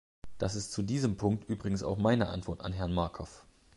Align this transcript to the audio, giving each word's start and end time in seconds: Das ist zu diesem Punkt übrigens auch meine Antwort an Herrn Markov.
Das 0.39 0.55
ist 0.55 0.71
zu 0.71 0.81
diesem 0.81 1.15
Punkt 1.15 1.47
übrigens 1.47 1.83
auch 1.83 1.99
meine 1.99 2.29
Antwort 2.29 2.61
an 2.61 2.73
Herrn 2.73 2.91
Markov. 2.91 3.45